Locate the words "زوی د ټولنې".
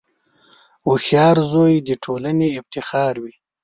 1.51-2.47